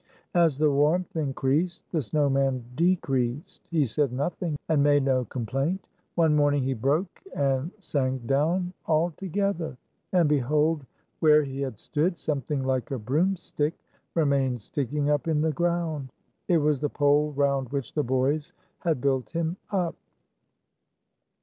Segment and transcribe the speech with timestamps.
[0.33, 3.67] As the warmth increased, the snow man decreased.
[3.69, 5.81] He said nothing, and made no com plaint.
[6.15, 9.77] One morning he broke, and sank down altogether;
[10.11, 10.87] and, behold,
[11.19, 13.75] where he had stood, something like a broomstick
[14.15, 16.09] remained sticking up in the ground!
[16.47, 19.95] It was the pole round which the boys had built him up.